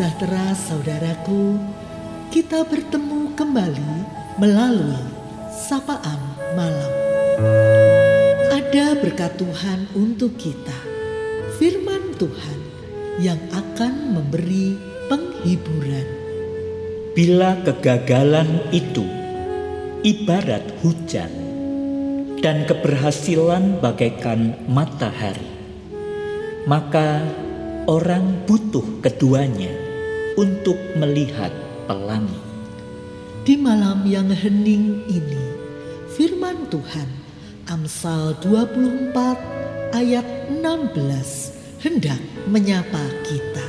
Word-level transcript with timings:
sejahtera 0.00 0.56
saudaraku, 0.56 1.60
kita 2.32 2.64
bertemu 2.64 3.36
kembali 3.36 3.92
melalui 4.40 4.96
sapaan 5.52 6.16
malam. 6.56 6.92
Ada 8.48 8.96
berkat 8.96 9.36
Tuhan 9.36 9.92
untuk 9.92 10.40
kita, 10.40 10.78
firman 11.60 12.16
Tuhan 12.16 12.58
yang 13.20 13.36
akan 13.52 14.16
memberi 14.16 14.80
penghiburan. 15.12 16.08
Bila 17.12 17.60
kegagalan 17.60 18.72
itu 18.72 19.04
ibarat 20.00 20.64
hujan 20.80 21.28
dan 22.40 22.64
keberhasilan 22.64 23.84
bagaikan 23.84 24.56
matahari, 24.64 25.44
maka 26.64 27.20
orang 27.84 28.48
butuh 28.48 29.04
keduanya 29.04 29.89
untuk 30.40 30.80
melihat 30.96 31.52
pelangi. 31.84 32.40
Di 33.44 33.60
malam 33.60 34.08
yang 34.08 34.32
hening 34.32 35.04
ini, 35.04 35.44
firman 36.16 36.64
Tuhan 36.72 37.08
Amsal 37.68 38.40
24 38.40 39.12
ayat 39.92 40.24
16 40.48 41.84
hendak 41.84 42.20
menyapa 42.48 43.04
kita. 43.28 43.68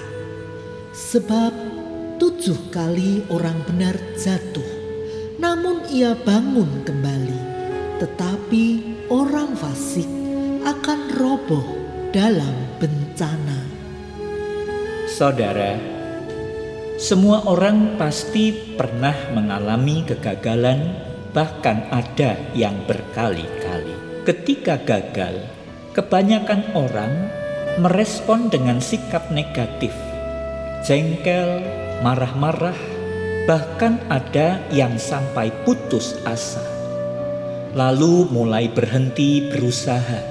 Sebab 0.95 1.51
tujuh 2.15 2.71
kali 2.71 3.27
orang 3.27 3.59
benar 3.67 3.99
jatuh, 4.15 4.71
namun 5.43 5.83
ia 5.91 6.15
bangun 6.15 6.87
kembali. 6.87 7.41
Tetapi 7.99 8.65
orang 9.11 9.59
fasik 9.59 10.07
akan 10.63 10.99
roboh 11.19 11.67
dalam 12.15 12.55
bencana. 12.79 13.59
Saudara, 15.11 15.90
semua 17.01 17.41
orang 17.49 17.97
pasti 17.97 18.53
pernah 18.77 19.17
mengalami 19.33 20.05
kegagalan, 20.05 20.93
bahkan 21.33 21.89
ada 21.89 22.37
yang 22.53 22.77
berkali-kali. 22.85 24.21
Ketika 24.21 24.77
gagal, 24.85 25.41
kebanyakan 25.97 26.61
orang 26.77 27.25
merespon 27.81 28.53
dengan 28.53 28.77
sikap 28.77 29.33
negatif, 29.33 29.89
jengkel, 30.85 31.65
marah-marah, 32.05 32.77
bahkan 33.49 33.97
ada 34.05 34.61
yang 34.69 35.01
sampai 35.01 35.49
putus 35.65 36.21
asa, 36.21 36.61
lalu 37.73 38.29
mulai 38.29 38.69
berhenti 38.69 39.49
berusaha. 39.49 40.21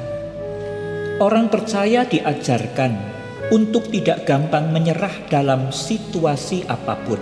Orang 1.19 1.51
percaya 1.51 2.07
diajarkan 2.07 3.20
untuk 3.51 3.91
tidak 3.91 4.25
gampang 4.27 4.71
menyerah 4.71 5.27
dalam 5.27 5.75
situasi 5.75 6.63
apa 6.71 6.95
pun, 7.03 7.19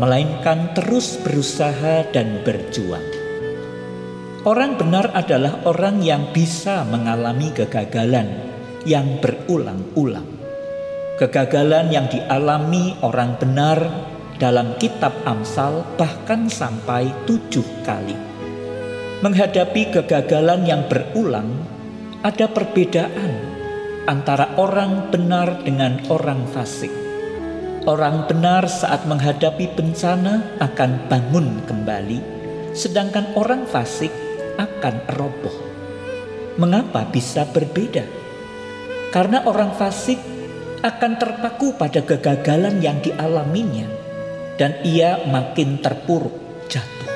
melainkan 0.00 0.72
terus 0.72 1.20
berusaha 1.20 2.08
dan 2.10 2.40
berjuang. 2.40 3.04
Orang 4.42 4.74
benar 4.74 5.14
adalah 5.14 5.62
orang 5.68 6.02
yang 6.02 6.34
bisa 6.34 6.82
mengalami 6.88 7.54
kegagalan 7.54 8.26
yang 8.82 9.22
berulang-ulang. 9.22 10.26
Kegagalan 11.20 11.94
yang 11.94 12.10
dialami 12.10 12.98
orang 13.06 13.38
benar 13.38 13.78
dalam 14.42 14.74
kitab 14.82 15.14
Amsal 15.22 15.86
bahkan 15.94 16.50
sampai 16.50 17.06
tujuh 17.30 17.62
kali. 17.86 18.18
Menghadapi 19.22 19.94
kegagalan 19.94 20.66
yang 20.66 20.82
berulang, 20.90 21.46
ada 22.26 22.50
perbedaan 22.50 23.51
antara 24.06 24.58
orang 24.58 25.14
benar 25.14 25.62
dengan 25.62 26.02
orang 26.10 26.42
fasik. 26.50 26.90
Orang 27.82 28.30
benar 28.30 28.70
saat 28.70 29.06
menghadapi 29.10 29.74
bencana 29.74 30.58
akan 30.62 31.10
bangun 31.10 31.66
kembali, 31.66 32.18
sedangkan 32.74 33.34
orang 33.34 33.66
fasik 33.66 34.10
akan 34.58 35.02
roboh. 35.18 35.56
Mengapa 36.58 37.02
bisa 37.10 37.42
berbeda? 37.50 38.06
Karena 39.10 39.42
orang 39.50 39.74
fasik 39.74 40.18
akan 40.82 41.12
terpaku 41.18 41.74
pada 41.74 42.02
kegagalan 42.06 42.78
yang 42.78 43.02
dialaminya, 43.02 43.86
dan 44.58 44.78
ia 44.86 45.18
makin 45.26 45.82
terpuruk 45.82 46.34
jatuh. 46.70 47.10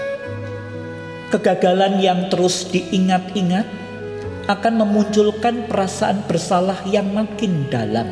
Kegagalan 1.30 1.98
yang 2.02 2.26
terus 2.26 2.66
diingat-ingat 2.70 3.85
akan 4.46 4.86
memunculkan 4.86 5.66
perasaan 5.66 6.22
bersalah 6.30 6.78
yang 6.86 7.10
makin 7.10 7.66
dalam. 7.66 8.06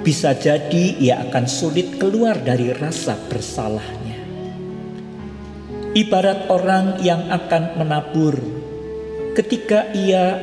Bisa 0.00 0.32
jadi 0.32 0.96
ia 0.96 1.20
akan 1.28 1.44
sulit 1.44 2.00
keluar 2.00 2.36
dari 2.40 2.72
rasa 2.72 3.16
bersalahnya. 3.28 4.20
Ibarat 5.92 6.48
orang 6.48 7.00
yang 7.04 7.28
akan 7.28 7.76
menabur, 7.76 8.36
ketika 9.36 9.88
ia 9.92 10.36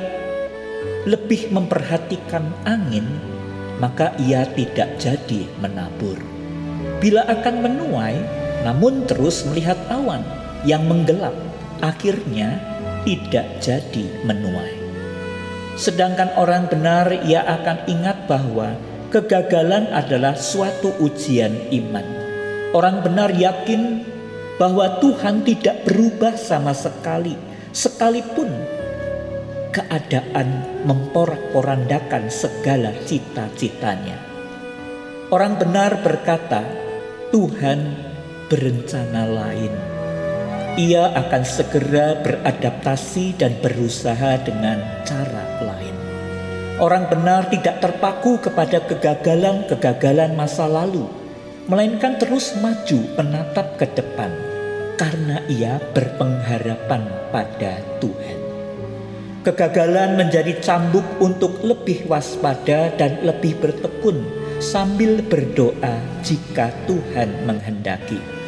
lebih 1.09 1.49
memperhatikan 1.49 2.45
angin, 2.65 3.05
maka 3.81 4.13
ia 4.21 4.45
tidak 4.53 5.01
jadi 5.01 5.49
menabur. 5.57 6.17
Bila 7.01 7.25
akan 7.25 7.55
menuai, 7.65 8.17
namun 8.61 9.09
terus 9.09 9.45
melihat 9.49 9.77
awan 9.89 10.21
yang 10.61 10.85
menggelap, 10.85 11.33
akhirnya 11.81 12.61
tidak 13.01 13.49
jadi 13.61 14.05
menuai. 14.25 14.80
Sedangkan 15.79 16.35
orang 16.35 16.67
benar 16.67 17.09
ia 17.23 17.41
akan 17.47 17.87
ingat 17.87 18.27
bahwa 18.27 18.75
kegagalan 19.11 19.91
adalah 19.91 20.35
suatu 20.35 20.95
ujian 20.99 21.71
iman. 21.71 22.07
Orang 22.71 23.03
benar 23.03 23.35
yakin 23.35 24.07
bahwa 24.55 24.99
Tuhan 25.03 25.43
tidak 25.43 25.83
berubah 25.83 26.39
sama 26.39 26.71
sekali, 26.71 27.35
sekalipun 27.75 28.47
keadaan 29.71 30.83
memporak-porandakan 30.87 32.27
segala 32.27 32.91
cita-citanya. 33.07 34.19
Orang 35.31 35.55
benar 35.55 36.03
berkata, 36.03 36.63
Tuhan 37.31 37.95
berencana 38.51 39.23
lain. 39.23 40.00
Ia 40.79 41.11
akan 41.11 41.43
segera 41.43 42.15
beradaptasi 42.23 43.35
dan 43.35 43.59
berusaha 43.59 44.39
dengan 44.39 44.79
cara 45.03 45.59
lain. 45.59 45.91
Orang 46.79 47.11
benar 47.11 47.51
tidak 47.51 47.83
terpaku 47.83 48.39
kepada 48.39 48.79
kegagalan-kegagalan 48.87 50.31
masa 50.31 50.71
lalu, 50.71 51.11
melainkan 51.67 52.15
terus 52.15 52.55
maju 52.63 53.03
menatap 53.19 53.75
ke 53.75 53.85
depan 53.99 54.31
karena 54.95 55.43
ia 55.51 55.75
berpengharapan 55.91 57.03
pada 57.35 57.83
Tuhan. 57.99 58.39
Kegagalan 59.43 60.15
menjadi 60.15 60.55
cambuk 60.63 61.03
untuk 61.19 61.59
lebih 61.67 62.07
waspada 62.07 62.95
dan 62.95 63.19
lebih 63.27 63.59
bertekun 63.59 64.23
sambil 64.63 65.19
berdoa 65.19 65.99
jika 66.23 66.71
Tuhan 66.87 67.43
menghendaki. 67.43 68.40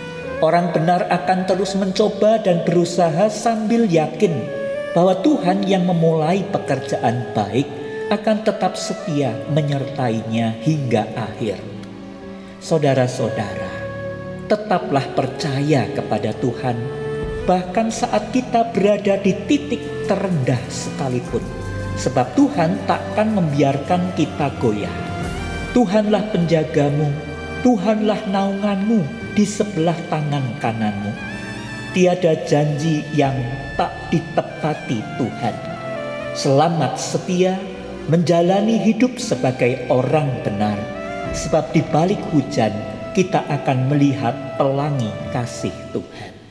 Orang 0.44 0.76
benar 0.76 1.08
akan 1.08 1.48
terus 1.48 1.72
mencoba 1.80 2.36
dan 2.36 2.68
berusaha 2.68 3.32
sambil 3.32 3.88
yakin 3.88 4.44
bahwa 4.92 5.16
Tuhan 5.24 5.64
yang 5.64 5.88
memulai 5.88 6.44
pekerjaan 6.52 7.32
baik 7.32 7.64
akan 8.12 8.44
tetap 8.44 8.76
setia 8.76 9.32
menyertainya 9.56 10.52
hingga 10.60 11.08
akhir. 11.16 11.64
Saudara-saudara, 12.60 13.72
tetaplah 14.52 15.08
percaya 15.16 15.88
kepada 15.96 16.36
Tuhan, 16.36 16.76
bahkan 17.48 17.88
saat 17.88 18.36
kita 18.36 18.68
berada 18.76 19.16
di 19.24 19.32
titik 19.48 20.12
terendah 20.12 20.60
sekalipun, 20.68 21.44
sebab 21.96 22.36
Tuhan 22.36 22.84
takkan 22.84 23.32
membiarkan 23.32 24.12
kita 24.20 24.52
goyah. 24.60 24.92
Tuhanlah 25.72 26.36
penjagamu, 26.36 27.08
Tuhanlah 27.64 28.28
naunganmu 28.28 29.23
di 29.34 29.46
sebelah 29.50 29.98
tangan 30.14 30.46
kananmu 30.62 31.12
tiada 31.94 32.38
janji 32.46 33.06
yang 33.14 33.34
tak 33.78 33.94
ditepati 34.10 35.02
Tuhan. 35.18 35.56
Selamat 36.34 36.98
setia 36.98 37.58
menjalani 38.10 38.82
hidup 38.82 39.18
sebagai 39.22 39.86
orang 39.90 40.30
benar, 40.42 40.78
sebab 41.34 41.70
di 41.74 41.86
balik 41.94 42.22
hujan 42.34 42.74
kita 43.14 43.46
akan 43.46 43.94
melihat 43.94 44.34
pelangi 44.58 45.10
kasih 45.30 45.74
Tuhan. 45.94 46.43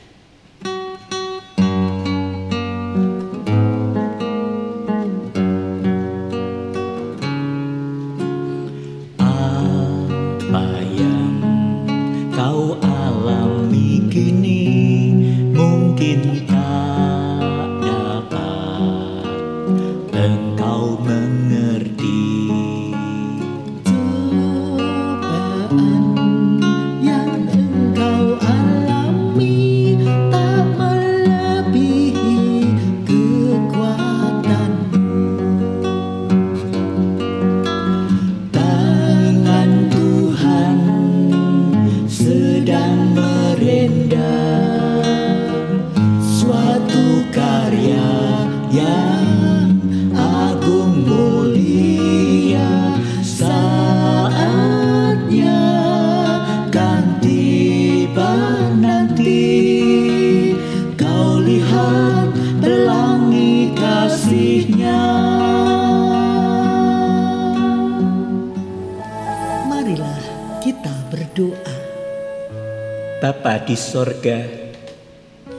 Bapa 73.23 73.55
di 73.63 73.71
sorga, 73.79 74.43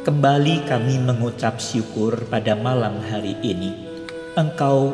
kembali 0.05 0.69
kami 0.69 1.00
mengucap 1.00 1.56
syukur 1.56 2.28
pada 2.28 2.52
malam 2.52 3.00
hari 3.08 3.40
ini. 3.40 3.72
Engkau 4.37 4.93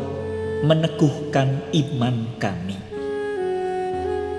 meneguhkan 0.63 1.67
iman 1.67 2.31
kami. 2.39 2.79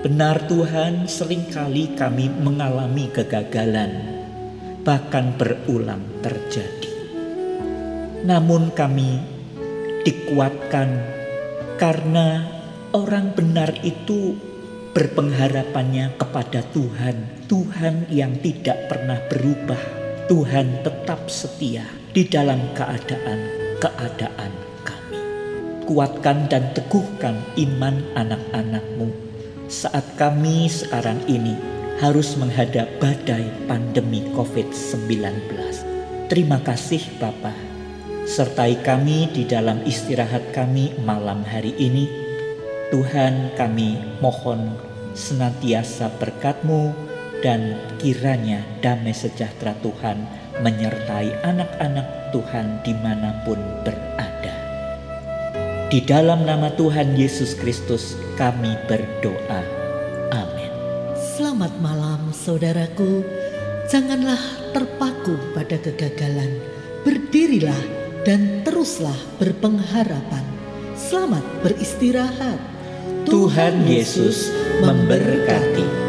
Benar 0.00 0.48
Tuhan, 0.48 1.12
sering 1.12 1.44
kali 1.52 1.92
kami 1.92 2.32
mengalami 2.32 3.12
kegagalan, 3.12 4.24
bahkan 4.80 5.36
berulang 5.36 6.00
terjadi. 6.24 6.88
Namun 8.24 8.72
kami 8.72 9.20
dikuatkan 10.08 10.88
karena 11.76 12.48
orang 12.96 13.36
benar 13.36 13.76
itu 13.84 14.40
berpengharapannya 14.96 16.16
kepada 16.16 16.64
Tuhan, 16.72 17.41
Tuhan 17.52 18.08
yang 18.08 18.40
tidak 18.40 18.88
pernah 18.88 19.20
berubah, 19.28 19.76
Tuhan 20.24 20.80
tetap 20.80 21.28
setia 21.28 21.84
di 22.16 22.24
dalam 22.24 22.56
keadaan-keadaan 22.72 24.52
kami. 24.80 25.20
Kuatkan 25.84 26.48
dan 26.48 26.72
teguhkan 26.72 27.36
iman 27.60 28.00
anak-anakmu 28.16 29.12
saat 29.68 30.00
kami 30.16 30.64
sekarang 30.64 31.20
ini 31.28 31.52
harus 32.00 32.40
menghadap 32.40 32.88
badai 32.96 33.44
pandemi 33.68 34.24
COVID-19. 34.32 35.12
Terima 36.32 36.56
kasih 36.64 37.04
Bapak 37.20 37.52
sertai 38.24 38.80
kami 38.80 39.28
di 39.28 39.44
dalam 39.44 39.84
istirahat 39.84 40.56
kami 40.56 40.96
malam 41.04 41.44
hari 41.44 41.76
ini. 41.76 42.08
Tuhan 42.88 43.52
kami 43.60 44.00
mohon 44.24 44.72
senantiasa 45.12 46.08
berkatmu 46.16 47.11
dan 47.42 47.76
kiranya 47.98 48.62
damai 48.80 49.12
sejahtera 49.12 49.74
Tuhan 49.82 50.24
menyertai 50.62 51.42
anak-anak 51.42 52.30
Tuhan 52.30 52.80
di 52.86 52.94
mana 52.96 53.42
pun 53.42 53.58
berada. 53.82 54.54
Di 55.92 56.00
dalam 56.00 56.48
nama 56.48 56.72
Tuhan 56.72 57.18
Yesus 57.18 57.52
Kristus 57.52 58.16
kami 58.40 58.72
berdoa. 58.88 59.60
Amin. 60.32 60.72
Selamat 61.36 61.74
malam 61.84 62.32
saudaraku. 62.32 63.20
Janganlah 63.92 64.40
terpaku 64.72 65.36
pada 65.52 65.76
kegagalan. 65.76 66.64
Berdirilah 67.04 67.82
dan 68.24 68.64
teruslah 68.64 69.18
berpengharapan. 69.36 70.46
Selamat 70.96 71.44
beristirahat. 71.60 72.56
Tuhan 73.28 73.84
Yesus 73.84 74.48
memberkati. 74.80 76.01